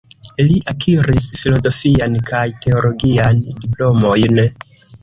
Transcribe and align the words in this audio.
Li 0.45 0.55
akiris 0.71 1.27
filozofian 1.41 2.17
kaj 2.31 2.43
teologian 2.65 3.47
diplomojn. 3.53 4.47